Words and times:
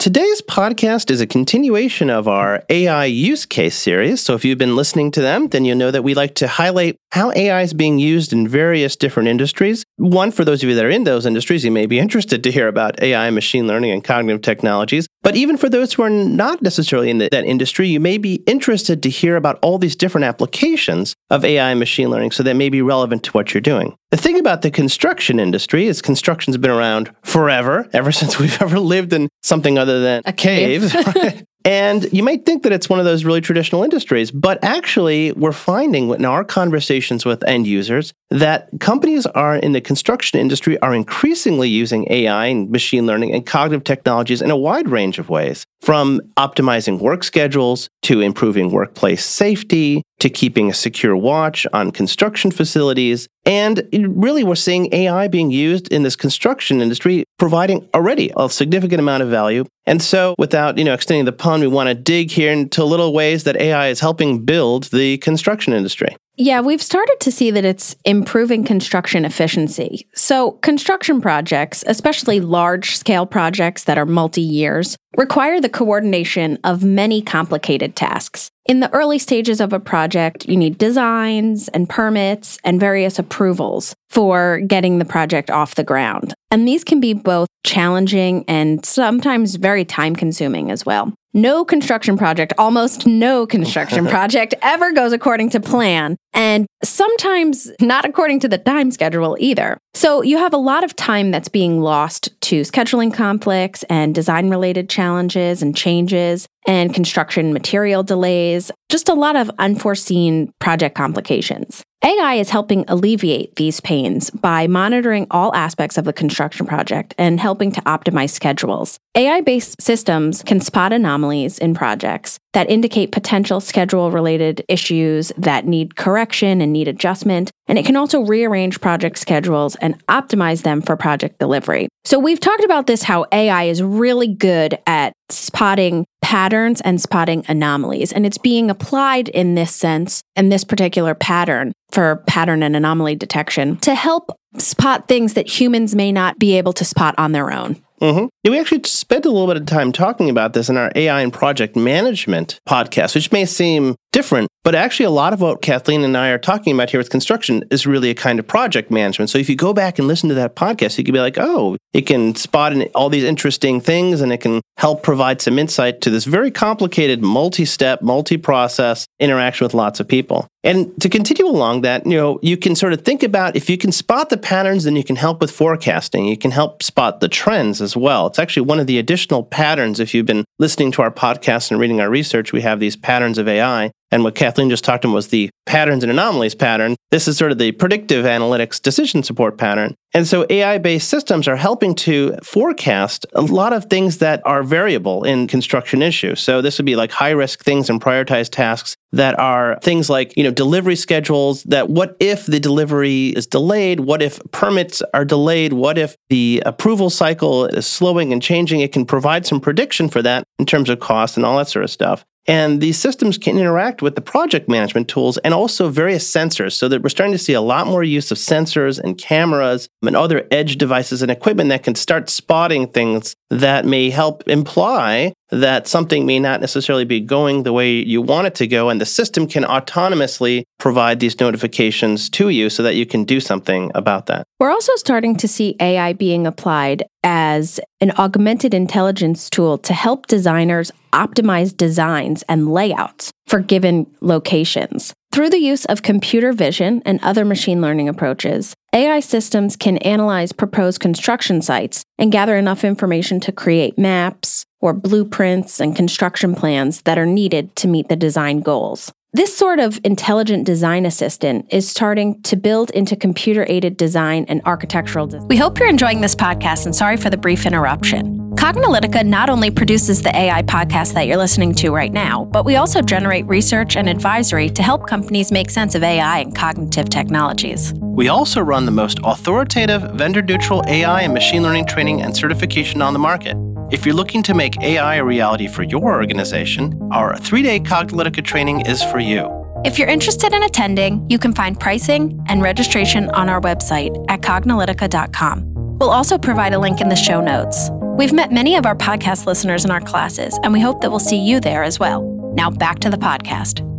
Today's 0.00 0.40
podcast 0.40 1.10
is 1.10 1.20
a 1.20 1.26
continuation 1.26 2.08
of 2.08 2.26
our 2.26 2.64
AI 2.70 3.04
use 3.04 3.44
case 3.44 3.76
series. 3.76 4.22
So 4.22 4.34
if 4.34 4.46
you've 4.46 4.56
been 4.56 4.74
listening 4.74 5.10
to 5.10 5.20
them, 5.20 5.48
then 5.48 5.66
you'll 5.66 5.76
know 5.76 5.90
that 5.90 6.02
we 6.02 6.14
like 6.14 6.34
to 6.36 6.48
highlight 6.48 6.96
how 7.12 7.32
AI 7.32 7.60
is 7.60 7.74
being 7.74 7.98
used 7.98 8.32
in 8.32 8.48
various 8.48 8.96
different 8.96 9.28
industries. 9.28 9.84
One, 9.98 10.30
for 10.30 10.42
those 10.42 10.62
of 10.62 10.70
you 10.70 10.74
that 10.74 10.86
are 10.86 10.88
in 10.88 11.04
those 11.04 11.26
industries, 11.26 11.66
you 11.66 11.70
may 11.70 11.84
be 11.84 11.98
interested 11.98 12.42
to 12.44 12.50
hear 12.50 12.66
about 12.66 13.02
AI, 13.02 13.28
machine 13.28 13.66
learning, 13.66 13.90
and 13.90 14.02
cognitive 14.02 14.40
technologies. 14.40 15.06
But 15.22 15.36
even 15.36 15.58
for 15.58 15.68
those 15.68 15.92
who 15.92 16.02
are 16.02 16.08
not 16.08 16.62
necessarily 16.62 17.10
in 17.10 17.18
that 17.18 17.34
industry, 17.34 17.86
you 17.86 18.00
may 18.00 18.16
be 18.16 18.36
interested 18.46 19.02
to 19.02 19.10
hear 19.10 19.36
about 19.36 19.58
all 19.60 19.76
these 19.76 19.96
different 19.96 20.24
applications 20.24 21.14
of 21.28 21.44
AI 21.44 21.72
and 21.72 21.78
machine 21.78 22.08
learning 22.08 22.30
so 22.30 22.42
that 22.42 22.56
may 22.56 22.70
be 22.70 22.80
relevant 22.80 23.22
to 23.24 23.32
what 23.32 23.52
you're 23.52 23.60
doing. 23.60 23.94
The 24.10 24.16
thing 24.16 24.40
about 24.40 24.62
the 24.62 24.72
construction 24.72 25.38
industry 25.38 25.86
is 25.86 26.02
construction's 26.02 26.56
been 26.56 26.70
around 26.70 27.14
forever, 27.22 27.88
ever 27.92 28.10
since 28.20 28.38
we've 28.38 28.60
ever 28.60 28.80
lived 28.80 29.12
in 29.12 29.28
something 29.42 29.78
other 29.78 30.00
than 30.00 30.22
A 30.24 30.32
cave. 30.32 30.90
caves. 30.90 31.42
And 31.64 32.10
you 32.10 32.22
might 32.22 32.46
think 32.46 32.62
that 32.62 32.72
it's 32.72 32.88
one 32.88 33.00
of 33.00 33.04
those 33.04 33.24
really 33.24 33.42
traditional 33.42 33.82
industries, 33.82 34.30
but 34.30 34.58
actually, 34.64 35.32
we're 35.32 35.52
finding 35.52 36.08
in 36.08 36.24
our 36.24 36.42
conversations 36.42 37.26
with 37.26 37.46
end 37.46 37.66
users 37.66 38.14
that 38.30 38.70
companies 38.80 39.26
are 39.26 39.56
in 39.56 39.72
the 39.72 39.80
construction 39.80 40.40
industry 40.40 40.78
are 40.80 40.94
increasingly 40.94 41.68
using 41.68 42.06
AI 42.10 42.46
and 42.46 42.70
machine 42.70 43.06
learning 43.06 43.34
and 43.34 43.44
cognitive 43.44 43.84
technologies 43.84 44.40
in 44.40 44.50
a 44.50 44.56
wide 44.56 44.88
range 44.88 45.18
of 45.18 45.28
ways, 45.28 45.66
from 45.82 46.20
optimizing 46.38 46.98
work 46.98 47.22
schedules 47.22 47.90
to 48.02 48.22
improving 48.22 48.70
workplace 48.70 49.24
safety 49.24 50.02
to 50.20 50.30
keeping 50.30 50.70
a 50.70 50.74
secure 50.74 51.16
watch 51.16 51.66
on 51.72 51.90
construction 51.90 52.50
facilities. 52.50 53.26
And 53.44 53.88
really, 53.92 54.44
we're 54.44 54.54
seeing 54.54 54.92
AI 54.94 55.28
being 55.28 55.50
used 55.50 55.92
in 55.92 56.02
this 56.02 56.14
construction 56.14 56.80
industry, 56.80 57.24
providing 57.38 57.88
already 57.94 58.30
a 58.36 58.48
significant 58.48 59.00
amount 59.00 59.22
of 59.22 59.30
value. 59.30 59.64
And 59.86 60.00
so, 60.00 60.34
without 60.38 60.78
you 60.78 60.84
know 60.84 60.94
extending 60.94 61.24
the 61.24 61.32
pun, 61.32 61.60
we 61.60 61.66
want 61.66 61.88
to 61.88 61.94
dig 61.94 62.30
here 62.30 62.52
into 62.52 62.84
little 62.84 63.12
ways 63.12 63.44
that 63.44 63.56
AI 63.56 63.88
is 63.88 64.00
helping 64.00 64.44
build 64.44 64.84
the 64.84 65.18
construction 65.18 65.72
industry. 65.72 66.16
Yeah, 66.36 66.60
we've 66.60 66.82
started 66.82 67.18
to 67.20 67.32
see 67.32 67.50
that 67.50 67.64
it's 67.64 67.96
improving 68.04 68.64
construction 68.64 69.24
efficiency. 69.24 70.08
So, 70.14 70.52
construction 70.52 71.20
projects, 71.20 71.84
especially 71.86 72.40
large 72.40 72.96
scale 72.96 73.26
projects 73.26 73.84
that 73.84 73.98
are 73.98 74.06
multi 74.06 74.40
years, 74.40 74.96
require 75.16 75.60
the 75.60 75.68
coordination 75.68 76.58
of 76.64 76.82
many 76.82 77.20
complicated 77.20 77.94
tasks. 77.94 78.50
In 78.64 78.80
the 78.80 78.92
early 78.94 79.18
stages 79.18 79.60
of 79.60 79.72
a 79.72 79.80
project, 79.80 80.46
you 80.46 80.56
need 80.56 80.78
designs 80.78 81.68
and 81.68 81.88
permits 81.88 82.58
and 82.64 82.80
various 82.80 83.18
approvals 83.18 83.94
for 84.10 84.60
getting 84.66 84.98
the 84.98 85.04
project 85.04 85.50
off 85.50 85.76
the 85.76 85.84
ground. 85.84 86.34
And 86.50 86.66
these 86.66 86.84
can 86.84 87.00
be 87.00 87.14
both 87.14 87.48
challenging 87.64 88.44
and 88.48 88.84
sometimes 88.84 89.54
very 89.54 89.84
time 89.84 90.16
consuming 90.16 90.70
as 90.70 90.84
well. 90.84 91.14
No 91.32 91.64
construction 91.64 92.18
project, 92.18 92.52
almost 92.58 93.06
no 93.06 93.46
construction 93.46 94.06
project 94.08 94.54
ever 94.62 94.92
goes 94.92 95.12
according 95.12 95.50
to 95.50 95.60
plan, 95.60 96.16
and 96.32 96.66
sometimes 96.82 97.70
not 97.80 98.04
according 98.04 98.40
to 98.40 98.48
the 98.48 98.58
time 98.58 98.90
schedule 98.90 99.36
either. 99.40 99.78
So 99.94 100.22
you 100.22 100.38
have 100.38 100.52
a 100.52 100.58
lot 100.58 100.84
of 100.84 100.94
time 100.96 101.30
that's 101.30 101.48
being 101.48 101.80
lost 101.80 102.28
to 102.42 102.62
scheduling 102.62 103.12
conflicts 103.12 103.82
and 103.84 104.14
design 104.14 104.48
related 104.48 104.88
challenges 104.88 105.62
and 105.62 105.76
changes 105.76 106.46
and 106.66 106.94
construction 106.94 107.52
material 107.52 108.02
delays, 108.02 108.70
just 108.90 109.08
a 109.08 109.14
lot 109.14 109.36
of 109.36 109.50
unforeseen 109.58 110.52
project 110.58 110.94
complications. 110.94 111.82
AI 112.02 112.34
is 112.34 112.48
helping 112.48 112.84
alleviate 112.88 113.56
these 113.56 113.80
pains 113.80 114.30
by 114.30 114.66
monitoring 114.66 115.26
all 115.30 115.54
aspects 115.54 115.98
of 115.98 116.06
the 116.06 116.12
construction 116.14 116.64
project 116.64 117.14
and 117.18 117.38
helping 117.38 117.72
to 117.72 117.80
optimize 117.82 118.30
schedules. 118.30 118.98
AI 119.16 119.40
based 119.40 119.82
systems 119.82 120.44
can 120.44 120.60
spot 120.60 120.92
anomalies 120.92 121.58
in 121.58 121.74
projects 121.74 122.38
that 122.52 122.70
indicate 122.70 123.10
potential 123.10 123.58
schedule 123.60 124.12
related 124.12 124.64
issues 124.68 125.32
that 125.36 125.66
need 125.66 125.96
correction 125.96 126.60
and 126.60 126.72
need 126.72 126.86
adjustment. 126.86 127.50
And 127.66 127.76
it 127.76 127.84
can 127.84 127.96
also 127.96 128.20
rearrange 128.20 128.80
project 128.80 129.18
schedules 129.18 129.74
and 129.76 130.04
optimize 130.06 130.62
them 130.62 130.80
for 130.80 130.96
project 130.96 131.40
delivery. 131.40 131.88
So, 132.04 132.20
we've 132.20 132.38
talked 132.38 132.62
about 132.62 132.86
this 132.86 133.02
how 133.02 133.26
AI 133.32 133.64
is 133.64 133.82
really 133.82 134.28
good 134.28 134.78
at 134.86 135.12
spotting 135.28 136.06
patterns 136.22 136.80
and 136.80 137.00
spotting 137.00 137.44
anomalies. 137.48 138.12
And 138.12 138.24
it's 138.24 138.38
being 138.38 138.70
applied 138.70 139.28
in 139.28 139.56
this 139.56 139.74
sense, 139.74 140.22
in 140.36 140.50
this 140.50 140.62
particular 140.62 141.16
pattern 141.16 141.72
for 141.90 142.22
pattern 142.28 142.62
and 142.62 142.76
anomaly 142.76 143.16
detection 143.16 143.76
to 143.78 143.96
help 143.96 144.30
spot 144.56 145.08
things 145.08 145.34
that 145.34 145.48
humans 145.48 145.96
may 145.96 146.12
not 146.12 146.38
be 146.38 146.56
able 146.56 146.72
to 146.74 146.84
spot 146.84 147.16
on 147.18 147.32
their 147.32 147.52
own. 147.52 147.82
Mm-hmm. 148.00 148.26
Yeah, 148.42 148.50
we 148.50 148.58
actually 148.58 148.82
spent 148.84 149.26
a 149.26 149.30
little 149.30 149.46
bit 149.46 149.58
of 149.58 149.66
time 149.66 149.92
talking 149.92 150.30
about 150.30 150.54
this 150.54 150.68
in 150.68 150.76
our 150.76 150.90
AI 150.94 151.20
and 151.20 151.32
project 151.32 151.76
management 151.76 152.58
podcast, 152.66 153.14
which 153.14 153.30
may 153.30 153.44
seem 153.44 153.94
different, 154.12 154.48
but 154.64 154.74
actually 154.74 155.06
a 155.06 155.10
lot 155.10 155.32
of 155.32 155.40
what 155.40 155.62
Kathleen 155.62 156.02
and 156.02 156.16
I 156.16 156.30
are 156.30 156.38
talking 156.38 156.74
about 156.74 156.90
here 156.90 156.98
with 156.98 157.10
construction 157.10 157.64
is 157.70 157.86
really 157.86 158.10
a 158.10 158.14
kind 158.14 158.38
of 158.38 158.46
project 158.46 158.90
management. 158.90 159.30
So 159.30 159.38
if 159.38 159.48
you 159.48 159.56
go 159.56 159.72
back 159.72 159.98
and 159.98 160.08
listen 160.08 160.28
to 160.28 160.34
that 160.36 160.56
podcast, 160.56 160.98
you 160.98 161.04
can 161.04 161.14
be 161.14 161.20
like, 161.20 161.38
oh, 161.38 161.76
it 161.92 162.02
can 162.02 162.34
spot 162.34 162.72
all 162.94 163.08
these 163.08 163.24
interesting 163.24 163.80
things 163.80 164.20
and 164.20 164.32
it 164.32 164.38
can 164.38 164.60
help 164.76 165.02
provide 165.02 165.40
some 165.40 165.58
insight 165.58 166.00
to 166.02 166.10
this 166.10 166.24
very 166.24 166.50
complicated 166.50 167.22
multi-step, 167.22 168.02
multi-process 168.02 169.06
interaction 169.18 169.64
with 169.64 169.74
lots 169.74 170.00
of 170.00 170.08
people. 170.08 170.46
And 170.62 171.00
to 171.00 171.08
continue 171.08 171.46
along 171.46 171.82
that, 171.82 172.04
you 172.04 172.16
know, 172.16 172.38
you 172.42 172.56
can 172.56 172.76
sort 172.76 172.92
of 172.92 173.02
think 173.02 173.22
about 173.22 173.56
if 173.56 173.70
you 173.70 173.78
can 173.78 173.92
spot 173.92 174.28
the 174.28 174.36
patterns, 174.36 174.84
then 174.84 174.94
you 174.94 175.04
can 175.04 175.16
help 175.16 175.40
with 175.40 175.50
forecasting. 175.50 176.26
You 176.26 176.36
can 176.36 176.50
help 176.50 176.82
spot 176.82 177.20
the 177.20 177.28
trends 177.28 177.80
as 177.80 177.96
well. 177.96 178.26
It's 178.26 178.38
actually 178.38 178.66
one 178.66 178.78
of 178.78 178.86
the 178.86 178.98
additional 178.98 179.42
patterns. 179.42 180.00
If 180.00 180.12
you've 180.12 180.26
been 180.26 180.44
listening 180.58 180.92
to 180.92 181.02
our 181.02 181.10
podcast 181.10 181.70
and 181.70 181.80
reading 181.80 182.00
our 182.00 182.10
research, 182.10 182.52
we 182.52 182.60
have 182.60 182.78
these 182.78 182.96
patterns 182.96 183.38
of 183.38 183.48
AI. 183.48 183.90
And 184.10 184.24
what 184.24 184.34
Kathleen 184.34 184.70
just 184.70 184.84
talked 184.84 185.04
about 185.04 185.14
was 185.14 185.28
the 185.28 185.50
patterns 185.66 186.02
and 186.02 186.10
anomalies 186.10 186.54
pattern. 186.54 186.96
This 187.10 187.28
is 187.28 187.36
sort 187.36 187.52
of 187.52 187.58
the 187.58 187.72
predictive 187.72 188.24
analytics 188.24 188.82
decision 188.82 189.22
support 189.22 189.56
pattern. 189.56 189.94
And 190.12 190.26
so 190.26 190.44
AI 190.50 190.78
based 190.78 191.08
systems 191.08 191.46
are 191.46 191.56
helping 191.56 191.94
to 191.96 192.36
forecast 192.42 193.24
a 193.34 193.42
lot 193.42 193.72
of 193.72 193.84
things 193.84 194.18
that 194.18 194.42
are 194.44 194.64
variable 194.64 195.22
in 195.22 195.46
construction 195.46 196.02
issues. 196.02 196.40
So 196.40 196.60
this 196.60 196.78
would 196.78 196.86
be 196.86 196.96
like 196.96 197.12
high 197.12 197.30
risk 197.30 197.62
things 197.62 197.88
and 197.88 198.00
prioritized 198.00 198.50
tasks 198.50 198.96
that 199.12 199.38
are 199.38 199.78
things 199.82 200.10
like, 200.10 200.36
you 200.36 200.42
know, 200.42 200.50
delivery 200.50 200.96
schedules 200.96 201.62
that 201.64 201.88
what 201.88 202.16
if 202.18 202.46
the 202.46 202.58
delivery 202.58 203.28
is 203.28 203.46
delayed? 203.46 204.00
What 204.00 204.22
if 204.22 204.40
permits 204.50 205.02
are 205.14 205.24
delayed? 205.24 205.72
What 205.72 205.98
if 205.98 206.16
the 206.28 206.62
approval 206.66 207.10
cycle 207.10 207.66
is 207.66 207.86
slowing 207.86 208.32
and 208.32 208.42
changing? 208.42 208.80
It 208.80 208.92
can 208.92 209.06
provide 209.06 209.46
some 209.46 209.60
prediction 209.60 210.08
for 210.08 210.22
that 210.22 210.42
in 210.58 210.66
terms 210.66 210.88
of 210.88 210.98
cost 210.98 211.36
and 211.36 211.46
all 211.46 211.58
that 211.58 211.68
sort 211.68 211.84
of 211.84 211.90
stuff. 211.90 212.24
And 212.50 212.80
these 212.80 212.98
systems 212.98 213.38
can 213.38 213.56
interact 213.56 214.02
with 214.02 214.16
the 214.16 214.20
project 214.20 214.68
management 214.68 215.06
tools 215.06 215.38
and 215.38 215.54
also 215.54 215.88
various 215.88 216.28
sensors. 216.28 216.72
So 216.72 216.88
that 216.88 217.00
we're 217.00 217.08
starting 217.08 217.32
to 217.32 217.38
see 217.38 217.52
a 217.52 217.60
lot 217.60 217.86
more 217.86 218.02
use 218.02 218.32
of 218.32 218.38
sensors 218.38 218.98
and 218.98 219.16
cameras 219.16 219.88
and 220.02 220.16
other 220.16 220.48
edge 220.50 220.76
devices 220.76 221.22
and 221.22 221.30
equipment 221.30 221.68
that 221.68 221.84
can 221.84 221.94
start 221.94 222.28
spotting 222.28 222.88
things 222.88 223.36
that 223.50 223.84
may 223.84 224.10
help 224.10 224.46
imply 224.46 225.32
that 225.50 225.88
something 225.88 226.24
may 226.24 226.38
not 226.38 226.60
necessarily 226.60 227.04
be 227.04 227.20
going 227.20 227.64
the 227.64 227.72
way 227.72 227.90
you 227.90 228.22
want 228.22 228.46
it 228.46 228.54
to 228.54 228.66
go. 228.66 228.88
And 228.88 229.00
the 229.00 229.06
system 229.06 229.48
can 229.48 229.64
autonomously 229.64 230.62
provide 230.78 231.18
these 231.18 231.38
notifications 231.40 232.30
to 232.30 232.48
you 232.48 232.70
so 232.70 232.82
that 232.84 232.94
you 232.94 233.04
can 233.04 233.24
do 233.24 233.40
something 233.40 233.90
about 233.94 234.26
that. 234.26 234.46
We're 234.60 234.70
also 234.70 234.94
starting 234.94 235.36
to 235.36 235.48
see 235.48 235.76
AI 235.80 236.12
being 236.12 236.46
applied 236.46 237.02
as 237.24 237.80
an 238.00 238.12
augmented 238.12 238.72
intelligence 238.72 239.50
tool 239.50 239.78
to 239.78 239.92
help 239.92 240.28
designers 240.28 240.92
optimize 241.12 241.76
designs 241.76 242.42
and 242.48 242.72
layouts 242.72 243.32
for 243.46 243.58
given 243.58 244.06
locations. 244.20 245.12
Through 245.32 245.50
the 245.50 245.58
use 245.58 245.84
of 245.84 246.02
computer 246.02 246.52
vision 246.52 247.02
and 247.06 247.20
other 247.22 247.44
machine 247.44 247.80
learning 247.80 248.08
approaches, 248.08 248.74
AI 248.92 249.20
systems 249.20 249.76
can 249.76 249.98
analyze 249.98 250.50
proposed 250.50 250.98
construction 250.98 251.62
sites 251.62 252.02
and 252.18 252.32
gather 252.32 252.56
enough 252.56 252.82
information 252.82 253.38
to 253.40 253.52
create 253.52 253.96
maps 253.96 254.64
or 254.80 254.92
blueprints 254.92 255.80
and 255.80 255.94
construction 255.94 256.56
plans 256.56 257.02
that 257.02 257.16
are 257.16 257.26
needed 257.26 257.76
to 257.76 257.86
meet 257.86 258.08
the 258.08 258.16
design 258.16 258.58
goals. 258.60 259.12
This 259.32 259.56
sort 259.56 259.78
of 259.78 260.00
intelligent 260.02 260.66
design 260.66 261.06
assistant 261.06 261.66
is 261.70 261.88
starting 261.88 262.42
to 262.42 262.56
build 262.56 262.90
into 262.90 263.14
computer 263.14 263.64
aided 263.68 263.96
design 263.96 264.44
and 264.48 264.60
architectural 264.64 265.28
design. 265.28 265.46
We 265.46 265.56
hope 265.56 265.78
you're 265.78 265.88
enjoying 265.88 266.20
this 266.20 266.34
podcast 266.34 266.84
and 266.84 266.96
sorry 266.96 267.16
for 267.16 267.30
the 267.30 267.36
brief 267.36 267.64
interruption. 267.64 268.40
Cognilytica 268.56 269.24
not 269.24 269.48
only 269.48 269.70
produces 269.70 270.22
the 270.22 270.36
AI 270.36 270.62
podcast 270.62 271.14
that 271.14 271.28
you're 271.28 271.36
listening 271.36 271.72
to 271.74 271.90
right 271.90 272.12
now, 272.12 272.46
but 272.46 272.64
we 272.64 272.74
also 272.74 273.02
generate 273.02 273.46
research 273.46 273.96
and 273.96 274.08
advisory 274.08 274.68
to 274.68 274.82
help 274.82 275.06
companies 275.06 275.52
make 275.52 275.70
sense 275.70 275.94
of 275.94 276.02
AI 276.02 276.40
and 276.40 276.52
cognitive 276.52 277.08
technologies. 277.08 277.94
We 278.02 278.26
also 278.26 278.60
run 278.60 278.84
the 278.84 278.90
most 278.90 279.20
authoritative, 279.22 280.02
vendor 280.14 280.42
neutral 280.42 280.82
AI 280.88 281.20
and 281.20 281.32
machine 281.32 281.62
learning 281.62 281.86
training 281.86 282.20
and 282.20 282.36
certification 282.36 283.00
on 283.00 283.12
the 283.12 283.20
market. 283.20 283.56
If 283.90 284.06
you're 284.06 284.14
looking 284.14 284.44
to 284.44 284.54
make 284.54 284.80
AI 284.82 285.16
a 285.16 285.24
reality 285.24 285.66
for 285.66 285.82
your 285.82 286.14
organization, 286.14 286.96
our 287.10 287.36
three 287.36 287.62
day 287.62 287.80
Cognilytica 287.80 288.44
training 288.44 288.86
is 288.86 289.02
for 289.02 289.18
you. 289.18 289.56
If 289.84 289.98
you're 289.98 290.08
interested 290.08 290.52
in 290.52 290.62
attending, 290.62 291.28
you 291.28 291.38
can 291.38 291.52
find 291.52 291.78
pricing 291.78 292.40
and 292.48 292.62
registration 292.62 293.28
on 293.30 293.48
our 293.48 293.60
website 293.60 294.14
at 294.28 294.42
cognilytica.com. 294.42 295.98
We'll 295.98 296.10
also 296.10 296.38
provide 296.38 296.72
a 296.72 296.78
link 296.78 297.00
in 297.00 297.08
the 297.08 297.16
show 297.16 297.40
notes. 297.40 297.90
We've 298.16 298.32
met 298.32 298.52
many 298.52 298.76
of 298.76 298.86
our 298.86 298.94
podcast 298.94 299.46
listeners 299.46 299.84
in 299.84 299.90
our 299.90 300.00
classes, 300.00 300.56
and 300.62 300.72
we 300.72 300.80
hope 300.80 301.00
that 301.00 301.10
we'll 301.10 301.18
see 301.18 301.38
you 301.38 301.58
there 301.58 301.82
as 301.82 301.98
well. 301.98 302.22
Now 302.54 302.70
back 302.70 303.00
to 303.00 303.10
the 303.10 303.18
podcast 303.18 303.89